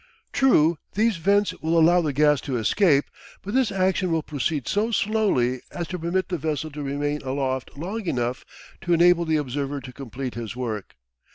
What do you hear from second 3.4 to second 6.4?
but this action will proceed so slowly as to permit the